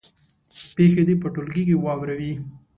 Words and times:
پېښې 0.75 1.01
دې 1.07 1.15
په 1.21 1.27
ټولګي 1.33 1.63
کې 1.67 1.75
واوروي. 1.79 2.33